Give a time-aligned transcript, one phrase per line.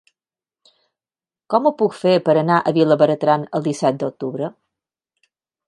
[1.53, 4.53] Com ho puc fer per anar a Vilabertran el disset d'octubre?